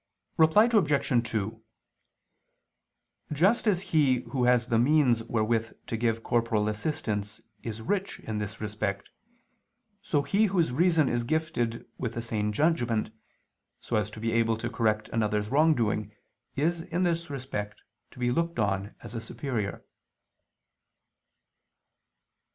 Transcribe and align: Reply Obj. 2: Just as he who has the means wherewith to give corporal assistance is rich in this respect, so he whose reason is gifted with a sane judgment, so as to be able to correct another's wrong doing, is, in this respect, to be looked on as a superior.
Reply 0.35 0.63
Obj. 0.73 1.29
2: 1.29 1.63
Just 3.31 3.67
as 3.67 3.81
he 3.83 4.21
who 4.31 4.45
has 4.45 4.69
the 4.69 4.79
means 4.79 5.21
wherewith 5.25 5.73
to 5.85 5.95
give 5.95 6.23
corporal 6.23 6.67
assistance 6.67 7.39
is 7.61 7.83
rich 7.83 8.19
in 8.21 8.39
this 8.39 8.59
respect, 8.59 9.09
so 10.01 10.23
he 10.23 10.45
whose 10.45 10.71
reason 10.71 11.07
is 11.07 11.23
gifted 11.23 11.85
with 11.99 12.17
a 12.17 12.21
sane 12.23 12.51
judgment, 12.51 13.11
so 13.79 13.95
as 13.95 14.09
to 14.09 14.19
be 14.19 14.31
able 14.31 14.57
to 14.57 14.71
correct 14.71 15.07
another's 15.09 15.49
wrong 15.49 15.75
doing, 15.75 16.11
is, 16.55 16.81
in 16.81 17.03
this 17.03 17.29
respect, 17.29 17.83
to 18.09 18.17
be 18.17 18.31
looked 18.31 18.57
on 18.57 18.95
as 19.01 19.13
a 19.13 19.21
superior. 19.21 19.85